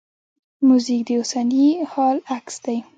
موزیک 0.67 1.01
د 1.07 1.09
اوسني 1.19 1.67
حال 1.91 2.17
عکس 2.35 2.55
دی. 2.65 2.77